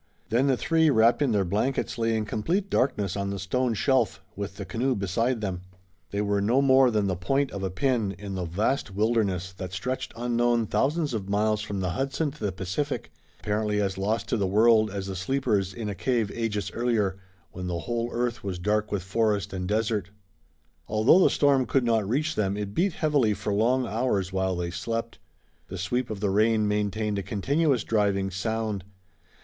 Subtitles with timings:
[0.29, 4.19] Then the three, wrapped in their blankets, lay in complete darkness on the stone shelf,
[4.35, 5.61] with the canoe beside them.
[6.09, 9.73] They were no more than the point of a pin in the vast wilderness that
[9.73, 13.11] stretched unknown thousands of miles from the Hudson to the Pacific,
[13.41, 17.19] apparently as lost to the world as the sleepers in a cave ages earlier,
[17.51, 20.09] when the whole earth was dark with forest and desert.
[20.87, 24.71] Although the storm could not reach them it beat heavily for long hours while they
[24.71, 25.19] slept.
[25.67, 28.83] The sweep of the rain maintained a continuous driving sound.